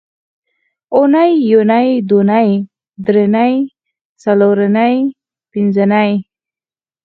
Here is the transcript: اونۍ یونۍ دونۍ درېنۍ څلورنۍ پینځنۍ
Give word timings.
اونۍ 0.95 1.31
یونۍ 1.51 1.87
دونۍ 2.09 2.49
درېنۍ 3.05 3.53
څلورنۍ 4.21 4.95
پینځنۍ 5.51 6.11